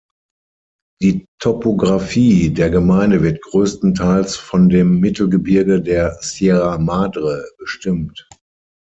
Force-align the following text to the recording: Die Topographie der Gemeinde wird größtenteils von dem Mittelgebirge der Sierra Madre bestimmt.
Die 1.03 1.27
Topographie 1.39 2.49
der 2.49 2.71
Gemeinde 2.71 3.21
wird 3.21 3.39
größtenteils 3.43 4.35
von 4.35 4.67
dem 4.67 4.99
Mittelgebirge 4.99 5.79
der 5.79 6.15
Sierra 6.21 6.79
Madre 6.79 7.43
bestimmt. 7.59 8.27